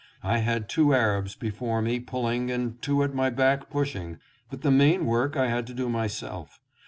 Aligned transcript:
I 0.23 0.39
had 0.39 0.67
two 0.67 0.95
Arabs 0.95 1.35
before 1.35 1.79
me 1.79 1.99
pulling, 1.99 2.49
and 2.49 2.81
two 2.81 3.03
at 3.03 3.13
my 3.13 3.29
back 3.29 3.69
pushing, 3.69 4.17
but 4.49 4.61
the 4.63 4.71
main 4.71 5.05
work 5.05 5.37
I 5.37 5.47
had 5.49 5.67
to 5.67 5.75
do 5.75 5.89
myself. 5.89 6.59